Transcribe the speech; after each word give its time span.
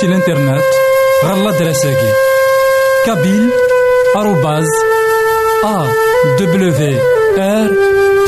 سي 0.00 0.06
الانترنت 0.06 0.64
غالا 1.24 1.50
دراساكي. 1.50 2.12
كابيل 3.06 3.50
آروباز 4.16 4.66
أ 5.64 5.86
دبليو 6.40 6.72
آر 7.38 7.70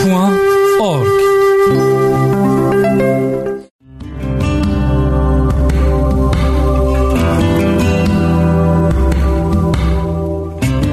بوان 0.04 0.38
أورك 0.80 1.20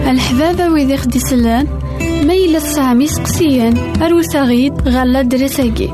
الحبابة 0.07 0.69
ويدي 0.73 0.97
خدي 0.97 1.19
سلان 1.19 1.67
سامي 2.59 3.07
سقسيان 3.07 4.01
أروساغيد 4.01 4.87
غالا 4.87 5.21
دراساكي. 5.21 5.93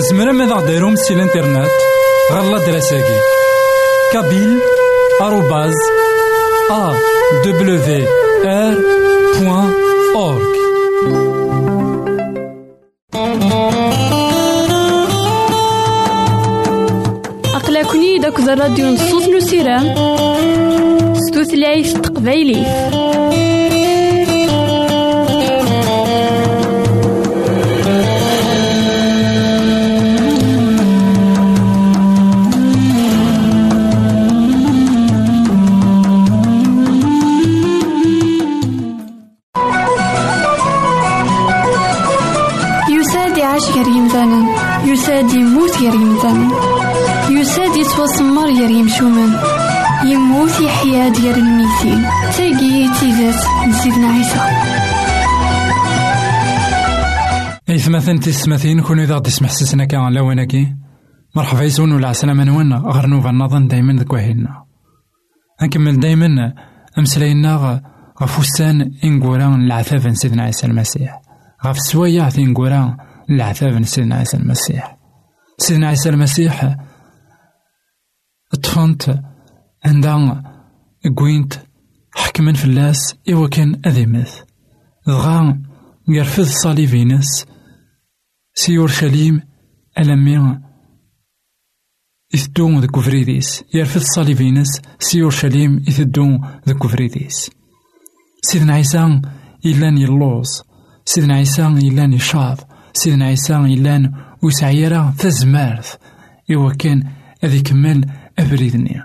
زمرا 0.00 0.32
ماذا 0.32 0.54
غديرهم 0.54 0.96
سي 0.96 1.14
الإنترنت 1.14 1.70
غالا 2.32 2.66
دراساكي 2.66 3.18
كابيل 4.12 4.58
آروباز 5.20 5.74
أ 6.70 6.92
دبليو 7.44 8.06
آر 8.44 8.74
بوان 9.38 9.72
أورك 10.14 10.56
أقلكني 17.54 18.18
داك 18.18 18.38
الراديو 18.40 18.86
نصوص 18.86 19.24
يا 48.50 48.68
يمشومان 48.68 49.32
يموت 50.04 50.60
يحيا 50.60 51.08
ديال 51.08 51.38
الميتين. 51.38 52.02
تاقي 52.36 53.00
تيزات 53.00 53.44
نزيدنا 53.68 54.08
عيسى. 54.08 54.40
إثمثن 57.70 58.20
تسمثين 58.20 58.80
كونو 58.80 59.02
إذا 59.02 59.18
تسمح 59.18 59.50
سسنا 59.50 59.84
كان 59.84 60.12
لونكي 60.12 60.74
مرحبا 61.36 61.62
يسون 61.62 61.92
ولا 61.92 62.08
عسلامة 62.08 62.44
نوانا 62.44 62.76
غير 62.76 63.06
نوفا 63.06 63.30
نظن 63.30 63.68
دايما 63.68 63.92
ذك 63.92 64.12
وهيلنا 64.12 64.64
نكمل 65.62 66.00
دايما 66.00 66.54
أمسلاينا 66.98 67.82
غفوسان 68.22 68.90
إنقوران 69.04 69.64
العثاب 69.64 70.14
سيدنا 70.14 70.42
عيسى 70.42 70.66
المسيح. 70.66 71.20
غف 71.66 71.78
سوايا 71.78 72.28
إنقوران 72.38 72.96
العذاب 73.30 73.84
سيدنا 73.84 74.14
عيسى 74.14 74.36
المسيح. 74.36 74.96
سيدنا 75.58 75.88
عيسى 75.88 76.08
المسيح 76.08 76.76
طفنت 78.56 79.22
عندها 79.84 80.42
قوينت 81.16 81.54
حكمن 82.14 82.54
فلاس 82.54 83.14
إوا 83.32 83.48
كان 83.48 83.80
أذيمث 83.86 84.40
دغا 85.06 85.62
يرفض 86.08 86.44
صليبينس 86.44 87.46
سي 88.54 88.78
أورشليم 88.78 89.42
ألمي 89.98 90.60
إثدو 92.34 92.80
ذك 92.80 92.98
فريديس 92.98 93.64
يرفض 93.74 94.00
صليبينس 94.00 94.80
سي 94.98 95.22
أورشليم 95.22 95.76
إثدو 95.88 96.38
ذك 96.68 96.86
فريديس 96.86 97.50
سيدنا 98.42 98.72
عيسى 98.72 99.20
إلان 99.66 99.98
يلوز. 99.98 100.62
سيدنا 101.04 101.34
عيسى 101.34 101.66
إلان 101.66 102.12
يشاط 102.12 102.66
سيدنا 102.92 103.24
عيسى 103.24 103.56
إلان 103.56 104.12
وسعيرا 104.42 105.14
تزمارث 105.18 105.94
إوا 106.50 106.72
كان 106.72 107.10
أذ 107.44 107.54
يكمل 107.54 108.10
أبريدني. 108.40 109.02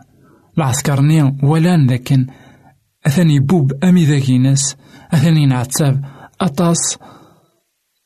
العسكرني 0.58 1.38
ولان 1.44 1.92
لكن 1.92 2.28
أثاني 3.08 3.40
بوب 3.40 3.84
أمي 3.84 4.06
ذاكي 4.06 4.38
ناس 4.38 4.76
أثاني 5.14 5.46
نعتاب 5.46 6.06
أطاس 6.42 6.98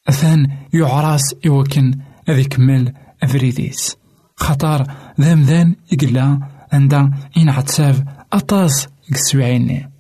أثان 0.09 0.47
يعراس 0.73 1.35
إوا 1.47 1.63
كان 1.63 1.99
أذ 2.29 2.39
يكمل 2.39 2.93
أبريديس. 3.23 3.97
خطر 4.35 4.87
ذام 5.21 5.41
ذان 5.41 5.75
يقلا 5.91 6.39
عندها 6.73 7.11
إن 7.37 7.49
عتساب 7.49 8.07
أطاس 8.33 8.87
يكسوعيني 9.09 9.91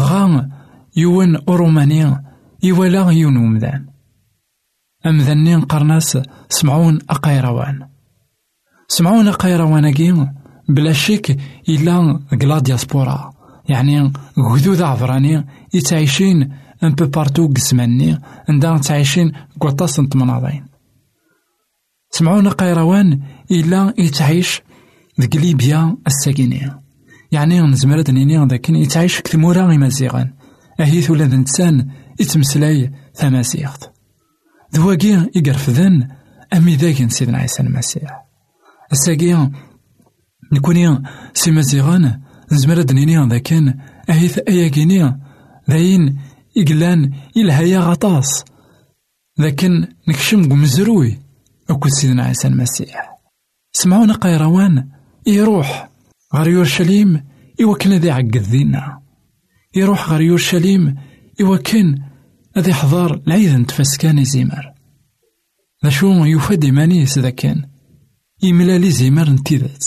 غام 0.00 0.50
يون 0.96 1.36
أورومانيا 1.36 2.24
يولا 2.62 3.10
يون 3.10 3.36
ومدان 3.36 3.86
أمذنين 5.06 5.60
قرناس 5.60 6.18
سمعون 6.48 6.98
أقايروان 8.90 9.24
سمعون 9.24 9.28
أقايروان 9.28 10.34
بلا 10.68 10.92
شك 10.92 11.36
إلا 11.68 12.20
قلا 12.40 12.58
دياسبورا. 12.58 13.34
يعني 13.68 14.12
غدود 14.38 14.82
عفراني 14.82 15.46
يتعيشين 15.74 16.52
ان 16.82 16.94
بو 16.94 17.06
بارتو 17.06 17.48
قسماني 17.48 18.18
عندها 18.48 18.78
تعيشين 18.78 19.32
قطاس 19.60 20.00
نتمناضين 20.00 20.66
سمعون 22.10 22.48
قيروان 22.48 23.22
إلا 23.50 23.94
يتعيش 23.98 24.62
ذك 25.20 25.36
ليبيا 25.36 25.96
الساكنية 26.06 26.80
يعني 27.32 27.60
نزمر 27.60 28.04
نيني 28.10 28.46
ذاك 28.46 28.70
يتعيش 28.70 29.20
كثمورا 29.20 29.62
غي 29.62 29.78
مزيغان 29.78 30.32
أهيث 30.80 31.10
ولا 31.10 31.24
ذنتسان 31.24 31.88
يتمسلاي 32.20 32.92
ثماسيخت 33.14 33.90
ذواقي 34.74 35.30
يقرفذن 35.36 36.08
أمي 36.54 36.76
ذاك 36.76 37.10
سيدنا 37.10 37.38
عيسى 37.38 37.62
المسيح. 37.62 38.23
الساقي 38.94 39.50
نكوني 40.52 41.02
سي 41.34 41.50
مزيغان 41.50 42.20
نزمر 42.52 42.82
دنيني 42.82 43.28
ذاكن 43.28 43.74
أهيث 44.10 44.38
أياكيني 44.48 45.20
ذاين 45.70 46.18
إقلان 46.58 47.12
إلهايا 47.36 47.78
غطاس. 47.78 48.44
لكن 49.38 49.88
نكشم 50.08 50.40
مزروي 50.40 51.18
أكو 51.70 51.88
سيدنا 51.88 52.24
عيسى 52.24 52.48
المسيح. 52.48 53.18
سمعونا 53.72 54.14
قيروان 54.14 54.88
يروح 55.26 55.90
غير 56.34 56.48
يورشليم 56.48 57.24
إوا 57.62 57.76
كان 57.76 57.92
ذي 57.92 58.10
عقد 58.10 58.36
ذينا. 58.36 59.00
يروح 59.74 60.10
غير 60.10 60.20
يورشليم 60.20 60.96
إوا 61.40 61.56
كان 61.56 62.02
أذي 62.56 62.74
حضار 62.74 63.22
العيد 63.26 63.50
نتفسكان 63.50 64.18
يزيمر 64.18 64.72
ذا 65.84 65.90
شو 65.90 66.24
يفاد 66.24 66.64
إيمانيس 66.64 67.18
ذا 67.18 67.30
كان 67.30 67.73
يملال 68.44 68.92
زيمر 68.92 69.30
نتيذات 69.30 69.84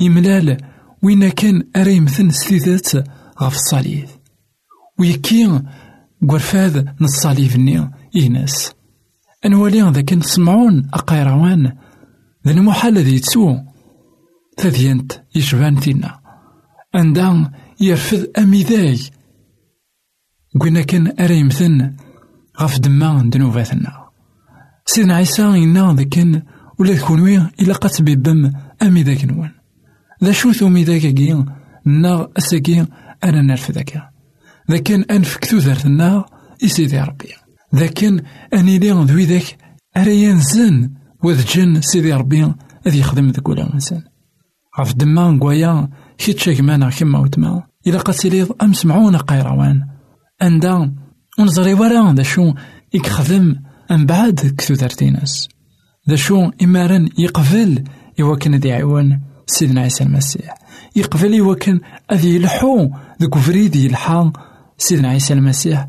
يملال 0.00 0.56
وين 1.02 1.28
كان 1.28 1.64
أري 1.76 2.00
مثل 2.00 2.32
ستيذات 2.32 2.94
غف 3.42 3.56
الصليب. 3.56 4.08
ويكي 4.98 5.62
قرفاذ 6.28 6.84
نصاليف 7.00 7.56
ني 7.56 7.90
إيناس. 8.16 8.72
أنوالي 9.46 9.90
ذا 9.90 10.00
كان 10.00 10.20
سمعون 10.20 10.90
أقيروان. 10.94 11.72
ذا 12.46 12.52
المحال 12.52 12.98
ذي 12.98 13.18
تسو 13.18 13.56
تذينت 14.56 15.12
يشبان 15.34 15.76
فينا. 15.76 16.20
عندها 16.94 17.52
يرفض 17.80 18.26
أميذاي. 18.38 19.00
قلنا 20.60 20.82
كان 20.82 21.14
أري 21.20 21.44
مثل 21.44 21.90
غف 22.60 22.78
دما 22.78 23.30
دنوباتنا 23.30 24.04
سيدنا 24.86 25.16
عيسى 25.16 25.42
إنا 25.42 25.94
ذاك 25.94 26.44
ولا 26.78 27.00
كونوي 27.00 27.36
إلا 27.36 27.74
قد 27.74 28.04
بيبم 28.04 28.52
أمي 28.82 29.02
ذاك 29.02 29.24
نوان. 29.24 29.50
ذا 30.24 30.32
شو 30.32 30.52
ثومي 30.52 30.84
ذاك 30.84 31.00
كي 31.00 31.44
نا 31.86 32.28
أساكي 32.38 32.86
أنا 33.24 33.42
نعرف 33.42 33.70
ذاك. 33.70 34.02
ذاك 34.70 34.90
أنف 35.10 35.54
ذرتنا 35.54 36.24
إسيدي 36.64 37.00
ربي. 37.00 37.28
ذاك 37.74 38.04
أني 38.54 38.78
لي 38.78 38.90
ذوي 38.90 39.24
ذاك 39.24 39.58
أريان 39.96 40.40
زن 40.40 40.90
وذ 41.22 41.44
جن 41.44 41.80
سيدي 41.80 42.12
ربي 42.12 42.52
أذي 42.86 42.98
يخدم 42.98 43.30
ذاك 43.30 43.48
ولا 43.48 43.74
إنسان 43.74 44.02
غف 44.80 44.94
دما 44.94 45.30
نقويا 45.30 45.88
كي 46.18 46.62
مانا 46.62 46.90
كيما 46.90 47.18
وتما. 47.18 47.62
إلا 47.86 47.98
قد 47.98 48.14
سيليض 48.14 48.62
أم 48.62 48.72
سمعونا 48.72 49.18
قيروان 49.18 49.86
أندا 50.42 50.94
ونزري 51.38 51.74
ورا 51.74 52.12
ذا 52.12 52.22
شو 52.22 52.54
يخدم 52.94 53.56
أم 53.90 54.06
بعد 54.06 54.54
كثو 54.58 54.74
ثرتينس 54.74 55.48
ذا 56.08 56.16
شو 56.16 56.50
إمارن 56.62 57.08
يقفل 57.18 57.84
إوا 58.20 58.36
كان 58.36 58.54
ذي 58.54 58.72
عيوان 58.72 59.20
سيدنا 59.46 59.80
عيسى 59.80 60.04
المسيح 60.04 60.54
يقفل 60.96 61.38
إوا 61.40 61.54
كان 61.54 61.80
أذي 62.12 62.34
يلحو 62.36 62.90
ذوك 63.22 63.38
فريدي 63.38 63.84
يلحا 63.84 64.32
سيدنا 64.78 65.08
عيسى 65.08 65.34
المسيح 65.34 65.86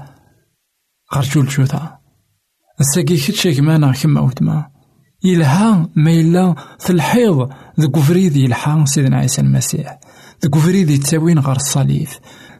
غرجول 1.16 1.52
شوثا 1.52 1.98
الساقي 2.80 3.18
كتشا 3.18 3.54
كمانا 3.54 3.92
كما 3.92 4.22
وتما 4.22 4.66
يلها 5.24 5.90
ما 5.96 6.12
إلا 6.12 6.56
في 6.80 6.90
الحيض 6.90 7.50
ذوك 7.80 8.00
فريدي 8.00 8.44
يلحا 8.44 8.86
سيدنا 8.86 9.18
عيسى 9.18 9.42
المسيح 9.42 10.00
ذوك 10.44 10.58
فريدي 10.58 10.98
تساوين 10.98 11.40
غير 11.40 11.56
الصليب 11.56 12.08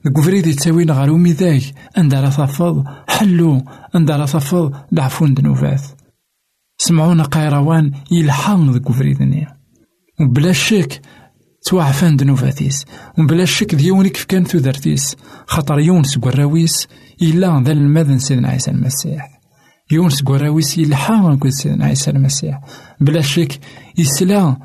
ذوك 0.08 0.20
فريدي 0.20 0.54
تساوين 0.54 0.92
غير 0.92 1.12
وميذاك 1.12 1.64
عند 1.98 2.16
راه 2.16 2.30
تفض 2.30 2.84
حلو 3.08 3.62
عند 3.96 4.12
راه 4.12 4.26
تفض 4.26 4.74
دعفون 4.92 5.34
دنوفات 5.34 5.82
سمعونا 6.88 7.24
قيروان 7.24 7.92
يلحم 8.12 8.72
ذوك 8.72 8.92
فريدني 8.92 9.48
وبلا 10.22 10.52
شك 10.52 11.02
توعفان 11.66 12.16
دنوفاتيس 12.16 12.86
وبلا 13.20 13.46
شك 13.46 13.76
ديوني 13.76 14.10
كيف 14.10 14.26
كان 14.26 14.44
ثودرتيس 14.44 15.16
خاطر 15.48 15.80
يونس 15.80 16.18
قراويس 16.18 16.88
إلا 17.22 17.64
ذا 17.66 17.72
المذن 17.72 18.20
سيدنا 18.20 18.50
عيسى 18.50 18.72
المسيح. 18.72 19.30
يونس 19.92 20.24
قراويس 20.24 20.78
يلحا 20.78 21.38
قلت 21.42 21.54
سيدنا 21.54 21.86
عيسى 21.86 22.12
المسيح. 22.12 22.60
بلا 23.02 23.22
شك 23.22 23.60
يسلا 23.98 24.58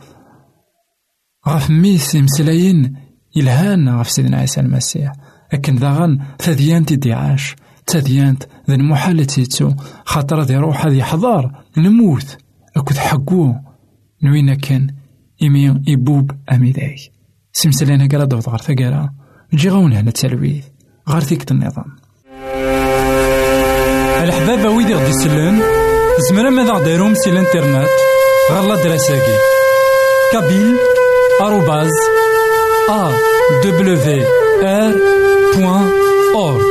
غاف 1.49 1.71
ميس 1.71 2.17
مسلاين 2.17 2.97
يلهان 3.37 3.89
غاف 3.89 4.11
سيدنا 4.11 4.37
عيسى 4.37 4.61
المسيح. 4.61 5.13
لكن 5.53 5.77
داغن 5.77 6.19
تذيانت 6.39 6.93
دي 6.93 7.13
عاش 7.13 7.57
تذيانت 7.87 8.45
ذا 8.71 8.77
المحال 8.77 9.27
تيتو 9.27 9.71
خاطر 10.05 10.41
ذي 10.43 10.57
روح 10.57 10.87
هذي 10.87 11.03
حضار. 11.03 11.53
نموت. 11.77 12.39
أكد 12.77 12.97
حقو. 12.97 13.55
نوينا 14.23 14.55
كان 14.55 14.87
إمي 15.43 15.83
إبوب 15.89 16.31
أميداي. 16.53 16.97
سمسلينا 17.53 18.09
قرا 18.13 18.25
دوض 18.25 18.49
غار 18.49 18.61
ثقارا 18.61 19.11
جي 19.55 19.69
غون 19.69 19.93
هنا 19.93 20.09
التلويث 20.09 20.65
غار 21.09 21.23
النظام. 21.51 21.97
الحبابة 24.23 24.71
ويدي 24.71 24.95
غدي 24.95 25.11
يسلن 25.11 25.63
زمرا 26.29 26.51
ماذا 26.51 26.73
غديرهم 26.73 27.15
سي 27.15 27.31
الانترنت؟ 27.31 27.89
غالا 28.53 28.83
دراساكي 28.83 29.37
كابيل 30.33 30.77
آروباز 31.41 31.91
أ 32.91 33.11
دبليو 33.65 34.25
آر 34.63 34.95
بوان 35.57 35.91
أورك 36.35 36.71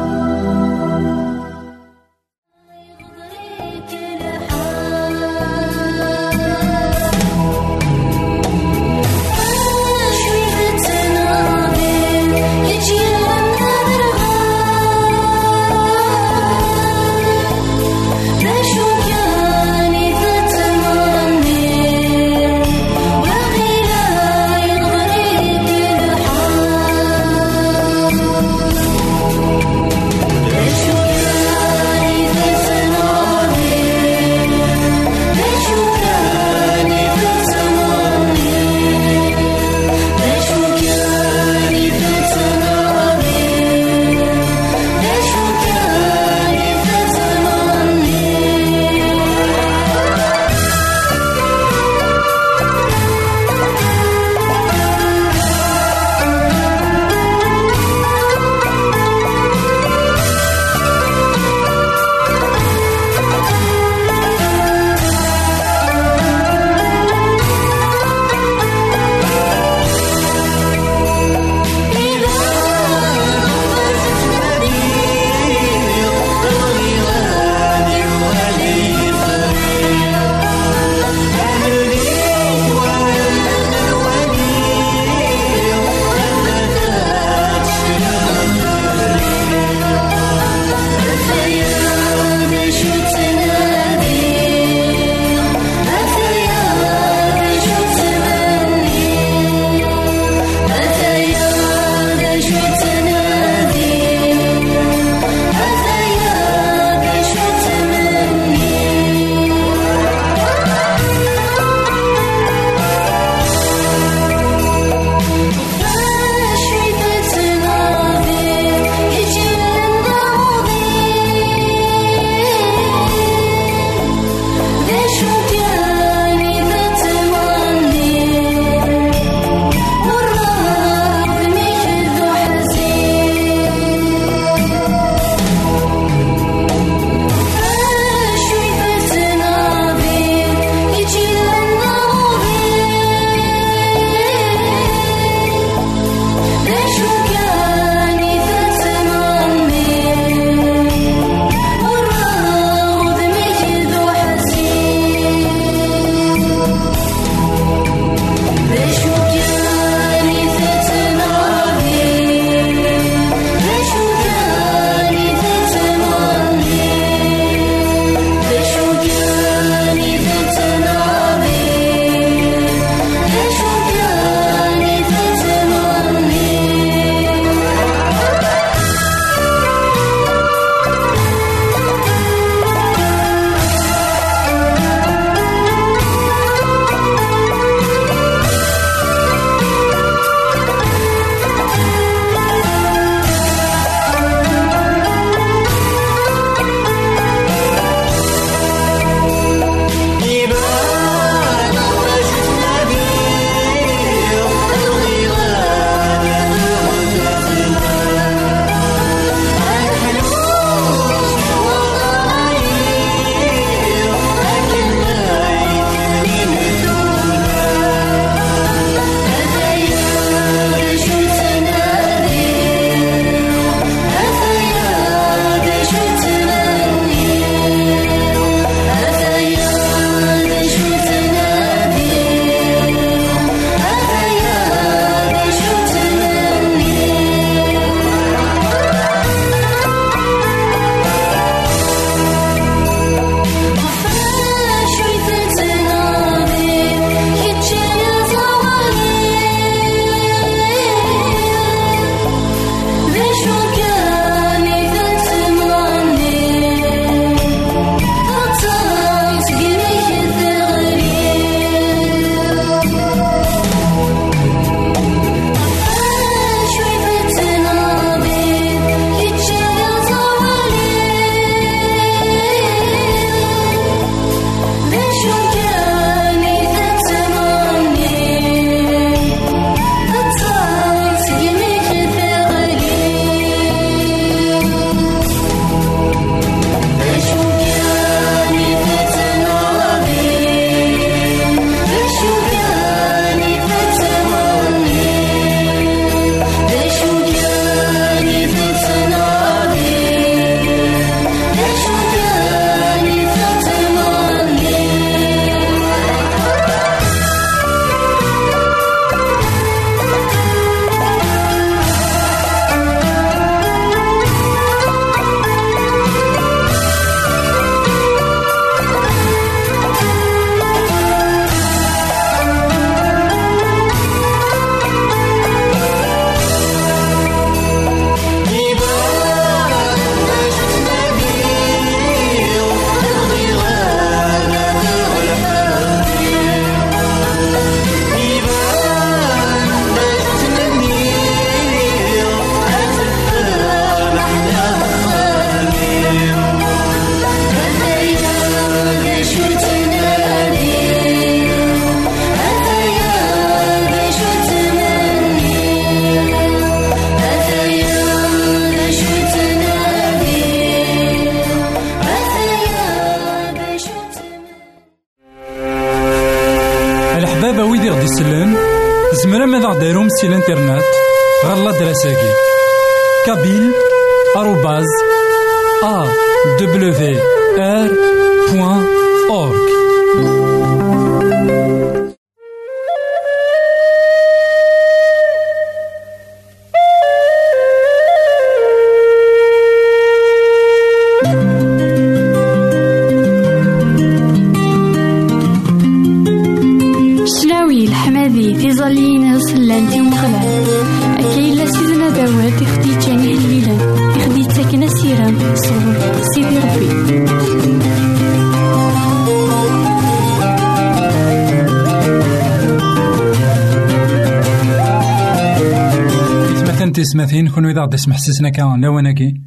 تسمثين 417.25 417.49
كون 417.49 417.65
إذا 417.65 417.81
غدي 417.81 417.97
سمح 417.97 418.17
سسنا 418.17 418.49
كان 418.49 418.81
لواناكي 418.81 419.41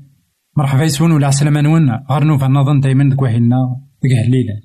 مرحبا 0.56 0.82
يسون 0.82 1.12
ولا 1.12 1.26
عسلامة 1.26 1.60
نون. 1.60 1.90
غير 2.10 2.24
نوفا 2.24 2.46
نظن 2.46 2.80
دايما 2.80 3.14
دك 3.14 3.22
وحينا 3.22 3.56
هليلة 4.04 4.60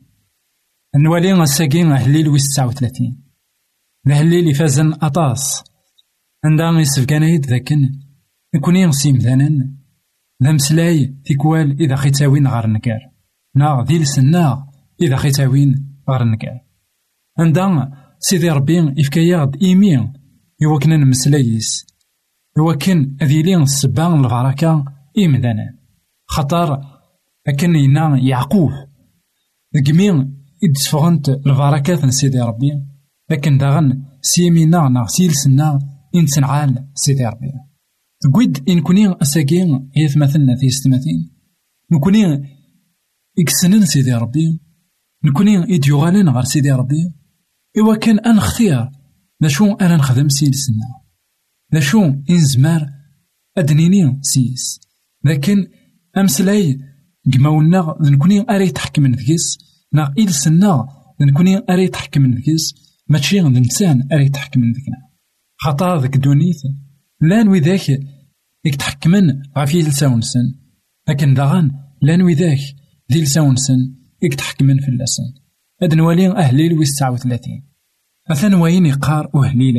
نوالي 0.95 1.43
الساكين 1.43 1.91
هليل 1.91 2.29
ويس 2.29 2.49
تسعة 2.49 2.67
وثلاثين. 2.67 3.23
الهليل 4.07 4.47
يفازن 4.47 4.93
أطاس. 4.93 5.63
عندها 6.45 6.79
يسفكان 6.79 7.23
يد 7.23 7.45
ذاكن. 7.45 7.91
نكوني 8.55 8.85
نسيم 8.85 9.17
ذانا 9.17 9.49
ذا 10.43 10.51
مسلاي 10.51 11.15
تيكوال 11.25 11.81
إذا 11.81 11.95
خيتاوين 11.95 12.47
غار 12.47 12.67
نكار. 12.67 12.99
نا 13.55 13.85
ذي 13.87 13.99
لسنا 13.99 14.67
إذا 15.01 15.15
خيتاوين 15.15 15.95
غار 16.09 16.23
نكار. 16.23 16.61
عندها 17.39 18.15
سيدي 18.19 18.49
ربي 18.49 18.93
يفكايا 18.97 19.51
إيمي 19.61 20.13
يوكنا 20.61 20.97
نمسلايس 20.97 21.88
كان 22.79 23.17
أذيلي 23.21 23.55
السبا 23.55 24.15
البركة 24.15 24.85
إمدانا. 25.25 25.79
خطر 26.25 26.81
أكن 27.47 27.75
ينا 27.75 28.17
يعقوب. 28.17 28.71
دقمي 29.73 30.09
إدسفغنت 30.63 31.29
البركات 31.29 32.05
نسيدي 32.05 32.39
ربي. 32.39 32.71
لكن 33.29 33.57
داغن 33.57 34.03
سيمينا 34.21 34.89
نا 34.89 35.05
سيلسنا 35.07 35.79
إنسنعال 36.15 36.87
سيدي 36.93 37.25
ربي. 37.25 37.51
تقويد 38.21 38.69
إن 38.69 38.81
كوني 38.81 39.21
أساقين 39.21 39.89
هي 39.95 40.07
ثمثلنا 40.07 40.55
في 40.55 40.69
ستماثين 40.69 41.31
نكوني 41.91 42.23
إكسنن 43.39 43.85
سيدي 43.85 44.13
ربي. 44.13 44.59
نكوني 45.25 45.75
إديوغالين 45.75 46.29
غير 46.29 46.43
سيدي 46.43 46.71
ربي. 46.71 47.13
إوا 47.77 47.95
كان 47.95 48.19
أنا 48.19 48.37
اختيار. 48.37 48.91
لاشو 49.41 49.73
أنا 49.73 49.95
نخدم 49.97 50.29
سيلسنا 50.29 50.98
لاشو 51.71 52.13
إنزمار 52.29 52.89
أدنيني 53.57 54.19
سيس. 54.21 54.79
لكن 55.25 55.67
أمسلاي 56.17 56.79
قماونا 57.33 57.97
نكوني 58.01 58.45
أري 58.49 58.71
تحكم 58.71 59.05
ذكيس 59.05 59.57
نا 59.93 60.13
إلسنا 60.17 60.87
نكوني 61.21 61.61
أري 61.69 61.87
تحكم 61.87 62.33
ذكيس 62.33 62.73
ماشي 63.07 63.39
الإنسان 63.39 64.07
أري 64.11 64.29
تحكم 64.29 64.59
ذكنا 64.59 64.97
خطا 65.57 65.97
ذك 65.97 66.17
دونيث 66.17 66.61
لأن 67.21 67.47
وذاك 67.47 67.99
تحكمن 68.79 69.41
غافي 69.57 69.81
لساونسن 69.81 70.53
لكن 71.09 71.33
داغان 71.33 71.71
لأن 72.01 72.21
وذاك 72.21 72.59
ذي 73.11 73.21
لساونسن 73.21 73.95
إك 74.23 74.33
تحكمن 74.33 74.79
في 74.79 74.87
اللسن 74.87 75.23
أد 75.83 75.93
نوالي 75.93 76.27
أهليل 76.27 76.73
ويس 76.73 77.01
وثلاثين. 77.01 77.69
أثن 78.31 78.53
وين 78.53 78.85
يقار 78.85 79.29
أهليل 79.35 79.75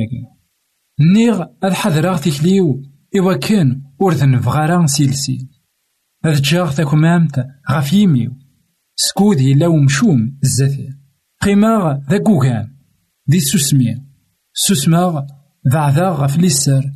نيغ 1.01 1.45
أذ 1.65 1.73
حذراغ 1.73 2.19
تكليو 2.19 2.83
إوا 3.19 3.35
كان 3.35 3.83
ورثن 3.99 4.41
فغارا 4.41 4.87
سيلسيل 4.87 5.49
أذ 6.27 6.43
جاغ 6.43 6.73
تاكمامت 6.73 7.47
غاف 7.71 7.93
يميو 7.93 8.33
سكودي 8.97 9.55
لاو 9.55 9.77
مشوم 9.77 10.39
الزفير 10.45 10.99
قيماغ 11.43 11.99
ذا 12.11 12.19
كوغان 12.19 12.77
دي 13.27 13.41
سوسمي 13.41 14.03
سوسماغ 14.53 15.25
ذا 15.73 15.79
عذاغ 15.79 16.15
غاف 16.15 16.39
ليسر 16.39 16.93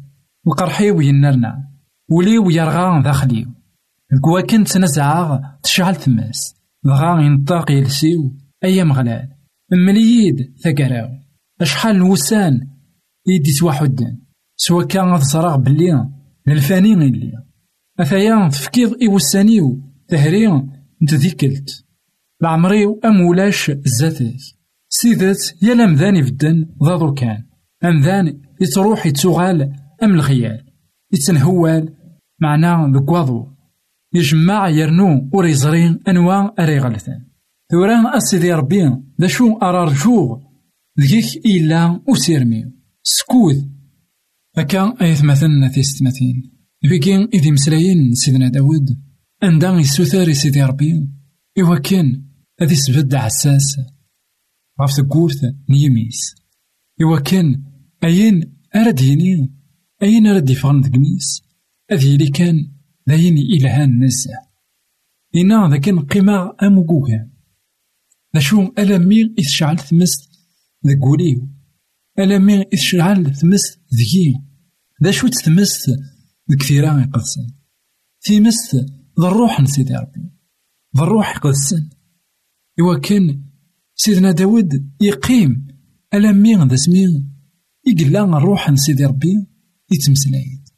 وقرحيو 0.47 1.01
ينرنا 1.01 1.69
وليو 2.11 2.51
يرغان 2.51 3.03
داخليو 3.03 3.47
الكوا 4.13 4.41
كنت 4.41 4.77
نزعاغ 4.77 5.39
تشعل 5.63 5.97
تماس 5.97 6.55
دغا 6.85 7.21
ينطاق 7.21 7.71
يلسيو 7.71 8.37
أيام 8.65 8.93
غلال 8.93 9.29
مليد 9.73 10.55
ثقراو 10.65 11.09
أشحال 11.61 11.99
نوسان 11.99 12.74
يدي 13.27 13.53
سواحدان 13.53 14.19
سوا 14.57 14.85
كان 14.85 15.21
صراغ 15.21 15.57
بلي 15.57 16.11
للفاني 16.47 16.93
اللي 16.93 17.33
أثايا 18.01 18.49
تفكيض 18.49 18.95
إيوسانيو 19.03 19.81
تهري 20.09 20.49
نتذكلت 21.03 21.85
العمريو 22.43 23.01
أم 23.05 23.21
ولاش 23.21 23.71
الزاتات. 23.71 24.43
سيدات 24.89 25.63
يا 25.63 25.75
لمذاني 25.75 26.23
بدن 26.23 26.69
ضاضو 26.83 27.15
كان. 27.15 27.45
أمذان 27.85 28.41
يتروح 28.61 29.07
يتسوغال 29.07 29.73
أم 30.03 30.15
الخيال. 30.15 30.65
يتنهوال 31.13 31.95
معنا 32.41 32.93
ذكواضو 32.95 33.49
يجمع 34.15 34.69
يرنو 34.69 35.31
وريزرين 35.33 36.01
أنواع 36.09 36.55
أريغلتان 36.59 37.25
ثوران 37.73 38.07
أسيدي 38.07 38.53
ربي 38.53 38.91
ذا 39.21 39.27
شو 39.27 39.57
أرارجوغ 39.57 40.39
ذيك 41.01 41.47
إلا 41.47 42.01
أسيرميو 42.09 42.71
سكوت 43.07 43.57
هكا 44.57 44.97
أيث 45.01 45.25
مثلا 45.25 45.69
تيستمثين 45.75 46.53
بيكين 46.83 47.29
إذي 47.35 47.51
مسلايين 47.51 48.15
سيدنا 48.15 48.49
داود 48.49 49.03
عندها 49.43 49.81
يسوثار 49.81 50.33
سيدي 50.33 50.63
ربي 50.63 51.09
إوا 51.59 51.79
كان 51.79 52.25
هذي 52.61 52.75
سبد 52.75 53.15
عساس 53.15 53.77
غاف 54.81 54.97
تقورث 54.97 55.45
نيميس. 55.71 56.35
إوا 57.03 57.21
كان 57.21 57.65
أين 58.05 58.57
أرد 58.77 59.01
يني 59.01 59.53
أين 60.03 60.27
أرد 60.27 60.51
يفغن 60.51 60.81
دقميس 60.81 61.43
أذي 61.93 62.17
لي 62.17 62.31
كان 62.31 62.73
داين 63.07 63.39
إلهان 63.39 64.05
نزه 64.05 64.31
إنا 65.37 65.69
ذا 65.71 65.77
كان 65.77 66.01
قيمة 66.01 66.57
أموكوها 66.63 67.31
ذا 68.35 68.41
شو 68.41 68.73
ألمي 68.79 69.23
إذ 69.23 69.45
شعلت 69.45 69.81
ثمست 69.81 70.31
ذا 70.87 70.99
قوليو. 71.03 71.54
ألمي 72.19 72.65
إشعال 72.73 73.35
تمس 73.35 73.79
ذكي؟ 73.95 74.35
ذا 75.05 75.11
شو 75.11 75.29
تمس 75.29 75.91
ذكثيرا 76.51 77.01
يقدسن 77.01 77.47
تمس 78.25 78.75
ذا 79.21 79.29
الروح 79.29 79.61
نسيدي 79.61 79.95
ربي. 79.95 80.31
ذا 80.97 81.03
الروح 81.03 81.37
يقدسن 81.37 81.91
إوا 82.81 82.99
كان 82.99 83.45
سيدنا 83.95 84.33
داود 84.33 84.93
يقيم 85.01 85.67
ألمي 86.15 86.57
ذا 86.57 86.77
سمين 86.77 87.35
يقلا 87.87 88.25
الروح 88.25 88.71
نسيدي 88.71 89.05
ربي 89.05 89.47
يتمسلايد 89.93 90.69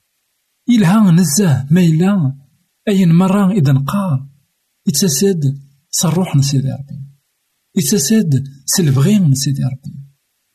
إلها 0.68 1.10
نزاه 1.10 1.66
ما 1.70 1.80
إلا 1.80 2.36
أين 2.88 3.12
مرة 3.12 3.50
إذا 3.50 3.72
نقار. 3.72 4.28
يتساد 4.88 5.40
صروح 5.90 6.36
نسيدي 6.36 6.68
ربي. 6.68 7.06
يتساد 7.76 8.44
سلبغين 8.66 9.30
نسيدي 9.30 9.62
ربي. 9.62 10.05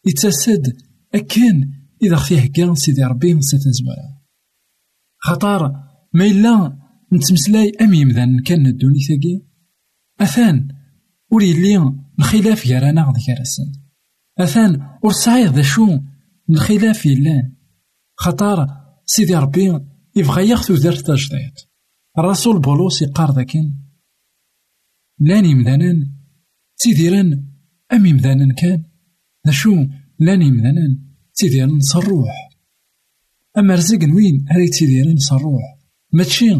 يتسد. 0.05 0.77
أكن 1.15 1.71
إذا 2.03 2.15
خفيه 2.15 2.51
كان 2.51 2.75
سيدي 2.75 3.03
ربي 3.03 3.33
نسيت 3.33 3.61
زوالا 3.61 4.21
خطار 5.17 5.83
ما 6.13 6.25
إلا 6.25 6.77
نتمسلاي 7.13 7.71
أم 7.81 7.93
يمذن 7.93 8.39
كان 8.39 8.67
الدوني 8.67 8.99
ثاقي 8.99 9.41
أثان 10.21 10.67
ور 11.31 11.43
يلي 11.43 11.93
الخلاف 12.19 12.65
يرانا 12.65 13.03
غد 13.03 13.13
كرسن 13.27 13.71
أثان 14.39 14.97
ور 15.03 15.11
سعيد 15.11 15.47
ذا 15.47 15.61
شو 15.61 15.99
الخلاف 16.49 17.05
يلان 17.05 17.55
خطار 18.15 18.67
سيدي 19.05 19.35
ربي 19.35 19.79
يبغى 20.15 20.49
ياخذ 20.49 20.73
ذر 20.73 20.95
تجديد 20.95 21.53
الرسول 22.19 22.59
بولوس 22.61 23.01
يقار 23.01 23.31
ذاكن 23.31 23.73
لاني 25.19 25.49
يمذنن 25.49 26.15
تيديرن 26.77 27.47
أم 27.93 28.05
يمذنن 28.05 28.51
كان. 28.51 28.90
نشو 29.47 29.87
لاني 30.19 30.51
مثلا 30.51 30.99
تيديرن 31.35 31.79
صروح 31.79 32.49
أما 33.57 33.75
رزق 33.75 33.99
وين 34.15 34.45
هاي 34.49 34.67
تيديرن 34.67 35.17
صروح 35.17 35.61
ماشي 36.13 36.51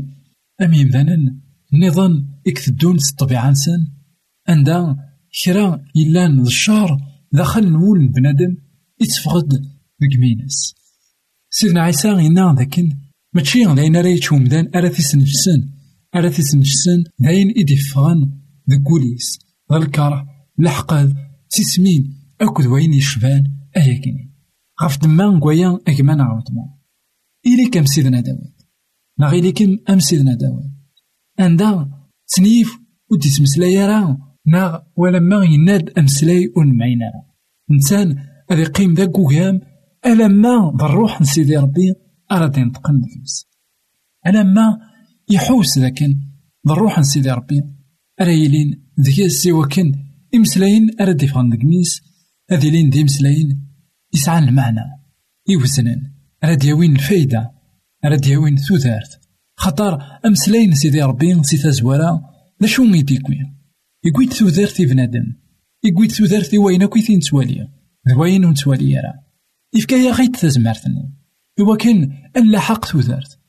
أم 0.61 0.73
يمثلا 0.73 1.41
نظام 1.73 2.39
إكتدون 2.47 2.95
الطبيعة 2.95 3.51
نسان 3.51 3.87
عندها 4.47 5.11
كرا 5.45 5.85
يلان 5.95 6.39
الشهر 6.39 6.97
داخل 7.31 7.71
نول 7.71 8.07
بنادم 8.07 8.57
يتفقد 9.01 9.49
ديك 9.99 10.19
مينس 10.19 10.73
سيدنا 11.49 11.81
عيسى 11.81 12.09
غينا 12.09 12.55
ذاكن 12.57 12.89
ماشي 13.33 13.63
داين 13.65 13.95
راه 13.95 14.07
يتشو 14.07 14.35
مدان 14.35 14.71
أرا 14.75 14.89
تيسنجسن 14.89 15.69
أرا 16.15 16.29
تيسنجسن 16.29 17.03
داين 17.19 17.49
إدي 17.57 17.77
فغان 17.77 18.31
ذا 18.69 19.77
الكره 19.77 20.27
الحقاد 20.59 21.15
تسمين 21.49 22.20
أكد 22.41 22.65
وين 22.65 22.93
يشبان 22.93 23.43
أياكيني 23.77 24.31
غف 24.83 24.97
دما 25.01 25.25
نكويا 25.25 25.79
أكمان 25.87 26.21
عاودما 26.21 26.73
إلي 27.45 27.69
كم 27.69 27.85
سيدنا 27.85 28.19
داود 28.19 28.53
نا 29.19 29.29
إلي 29.29 29.51
كم 29.51 29.77
أم 29.89 29.99
سيدنا 29.99 30.33
داود 30.35 30.71
عندها 31.39 32.09
تنيف 32.35 32.79
ودي 33.11 33.29
تمسلاي 33.29 33.85
راه 33.85 34.37
نا 34.47 34.87
ولما 34.97 35.45
يناد 35.45 35.89
أمسلاي 35.97 36.53
ونمعين 36.57 36.99
راه 37.01 37.35
إنسان 37.71 38.15
هذا 38.51 38.61
يقيم 38.61 38.93
ذا 38.93 39.05
قوام 39.05 39.61
ألما 40.05 40.71
بالروح 40.71 41.21
نسيدي 41.21 41.57
ربي؟ 41.57 41.93
أراد 42.31 42.57
ينتقم 42.57 43.01
ديكمس 43.01 43.45
ألما 44.27 44.77
يحوس 45.29 45.77
ذاكن 45.77 46.19
بالروح 46.65 46.99
نسيدي 46.99 47.31
ربي؟ 47.31 47.61
أرا 48.21 48.33
ذكي 48.99 49.25
السوا 49.25 49.65
كن 49.65 49.91
إمسلاين 50.35 50.89
أراد 51.01 51.17
ديكميس 51.17 52.10
هذي 52.51 52.69
لين 52.69 52.89
دي 52.89 53.03
مسلاين 53.03 53.67
يسعى 54.13 54.39
المعنى 54.39 54.81
يوزنن. 55.49 56.11
أراد 56.43 56.63
يوين 56.63 56.95
الفايدة؟ 56.95 57.51
أراد 58.05 58.25
يوين 58.25 58.57
ثوثارت 58.57 59.19
خطر 59.55 59.99
أمسلاين 60.25 60.75
سيدي 60.75 61.01
ربي 61.01 61.43
سي 61.43 61.57
تزوارا 61.57 62.21
لا 62.59 62.67
شو 62.67 62.83
يديكوين 62.83 63.57
يقويت 64.05 64.33
ثوثارت 64.33 64.81
بنادم. 64.81 65.33
يقويت 65.83 66.11
ثوثارت 66.11 66.55
وين 66.55 66.85
كويتين 66.85 67.19
توالي 67.19 67.67
ذوين 68.09 68.45
ونتوالي 68.45 68.95
راه؟ 68.95 69.25
يفكايا 69.75 70.11
غيت 70.11 70.35
تزمارتني 70.35 71.13
إوا 71.59 71.75
كان 71.75 72.11
ألا 72.37 72.59
حق 72.59 72.85
ثوثارت. 72.85 73.39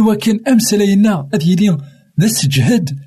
إوا 0.00 0.14
كان 0.14 0.40
أمسلاينا 0.48 1.28
أد 1.34 1.42
يلي 1.42 1.68
ذا 2.20 2.26
السجهد 2.26 2.98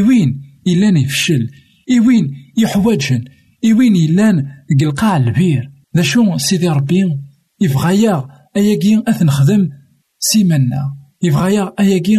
إوين 0.00 0.42
إلان 0.66 0.96
يفشل. 0.96 1.50
إوين 1.90 2.34
يحواجن 2.58 3.24
إوين 3.64 3.96
إلان 3.96 4.46
القاع 4.82 5.16
البير. 5.16 5.72
ذا 5.96 6.02
شو 6.02 6.36
سيدي 6.36 6.68
ربي؟ 6.68 7.18
يبغايا 7.60 8.28
أياكي 8.56 9.02
أث 9.08 9.22
نخدم 9.22 9.70
سيمنا 10.18 10.96
يبغايا 11.22 11.72
أياكي 11.80 12.16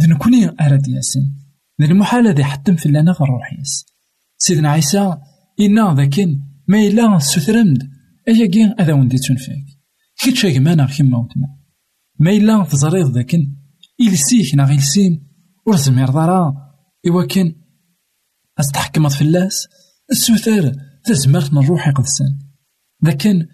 ذا 0.00 0.06
نكوني 0.06 0.46
أراد 0.60 0.88
ياسن 0.88 1.20
ذا 1.80 1.86
المحال 1.86 2.34
ذي 2.34 2.44
حتم 2.44 2.76
في 2.76 2.88
لنا 2.88 3.12
غروحيس 3.12 3.84
سيدنا 4.38 4.70
عيسى 4.70 5.16
إنا 5.60 5.94
ذاكن 5.94 6.40
ما 6.68 6.78
إلا 6.78 7.18
سثرمد 7.18 7.90
أياكي 8.28 8.64
أذا 8.64 8.92
وندي 8.92 9.18
تنفاك 9.18 9.64
كيتش 10.22 10.46
أجمانا 10.46 10.86
كيما 10.86 11.18
وتما 11.18 11.48
ما 12.18 12.30
إلا 12.30 12.64
تزريض 12.64 13.10
ذاكن. 13.10 13.56
إلسيك 14.00 14.54
نا 14.54 14.64
غيلسيم 14.64 15.26
ور 15.66 15.76
ضرا. 15.76 16.54
إوا 17.06 17.26
كان 17.26 17.54
أستحكمت 18.58 19.12
في 19.12 19.22
اللاس. 19.22 19.66
السوثار 20.10 20.72
تزمرت 21.04 21.52
من 21.52 21.66
روحي 21.66 21.90
قدسان 21.90 22.38
لكن 23.02 23.46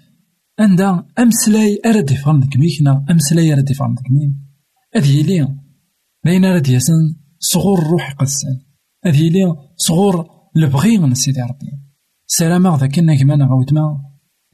عندها 0.59 1.07
أمسلاي 1.19 1.81
أرد 1.87 2.11
يفهم 2.11 2.41
ديك 2.41 2.57
ميكنا 2.57 3.05
أمسلاي 3.11 3.53
أرد 3.53 3.71
يفهم 3.71 3.95
مين 4.11 4.47
أذي 4.97 5.23
لي 5.23 5.57
بين 6.25 6.45
أرد 6.45 6.69
يسن 6.69 7.17
صغور 7.39 7.87
روحي 7.87 8.15
قدسان 8.15 8.61
أذي 9.07 9.31
لي 9.31 9.57
صغور 9.77 10.27
البغي 10.57 10.99
من 10.99 11.15
سيدي 11.15 11.41
ربي. 11.41 11.67
سلامة 12.27 12.77
ذاك 12.77 12.95
كما 12.95 13.47
غاوتما 13.47 14.01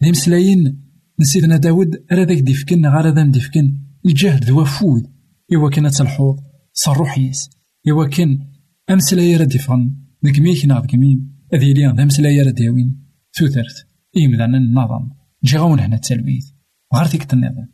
دي 0.02 0.10
مسلايين 0.10 0.82
نسيدنا 1.20 1.56
داود 1.56 2.04
أرادك 2.12 2.38
ديفكن 2.38 2.86
غير 2.86 3.14
ذا 3.14 3.22
ديفكن. 3.22 3.82
الجهد 4.06 4.44
ذو 4.44 4.64
فود 4.64 5.02
إوا 5.54 5.70
كانت 5.70 6.00
الحوض 6.00 6.36
صروحيس 6.72 7.50
إوا 7.88 8.06
كان 8.06 8.38
أمسلاي 8.90 9.36
رد 9.36 9.54
يفهم 9.54 10.06
ديك 10.22 10.40
ميكنا 10.40 10.78
أذي 11.54 11.72
لي 11.72 11.86
ذا 11.96 12.04
مسلاي 12.04 12.42
رد 12.42 12.60
يوين 12.60 13.06
ثوثرت 13.38 13.86
إيمدان 14.16 14.54
النظام 14.54 15.10
جي 15.44 15.56
غاون 15.58 15.80
هنا 15.80 15.96
التلويث 15.96 16.44
غير 16.94 17.06
تيك 17.06 17.32
النظام. 17.32 17.68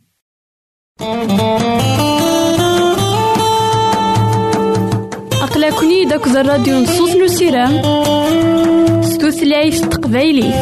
أقلكني 5.41 6.05
داك 6.09 6.27
الراديو 6.27 6.79
نصوص 6.79 7.15
نو 7.15 7.27
سيرام. 7.27 7.81
ستوثلايف 9.03 9.85
تقبايلي 9.87 10.53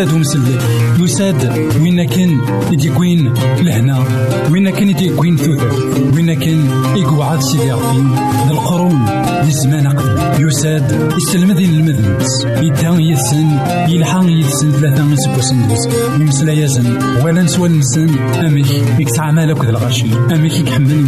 يساد 0.00 0.12
ومسلي 0.12 0.58
يساد 0.98 1.40
وين 1.82 2.04
كان 2.08 2.40
يديكوين 2.72 3.34
لهنا. 3.60 4.04
وين 4.50 4.70
كان 4.70 4.88
يديكوين 4.88 5.36
ثوثر 5.36 5.72
وين 6.14 6.34
كان 6.34 6.70
يقعد 6.96 7.40
سيدي 7.40 7.72
ربي 7.72 8.02
ذي 9.42 9.48
الزمان 9.48 9.86
قبل. 9.88 10.46
يساد 10.46 11.12
يسلم 11.16 11.52
ذي 11.52 11.64
المذنبس 11.64 12.44
يدا 12.44 12.90
يسن 12.98 13.48
يلحق 13.88 14.24
يسن 14.24 14.72
ثلاثة 14.72 15.12
يسبوسن 15.12 15.68
دوس 15.68 15.88
يمسلا 16.20 16.52
يزن. 16.52 16.98
ولا 17.24 17.42
نسوى 17.42 17.68
نسن. 17.68 18.08
أمك 18.18 18.66
مالك 19.30 19.64
ذا 19.64 19.70
الغشي 19.70 20.06
أمك 20.32 20.58
يكحمل 20.60 21.06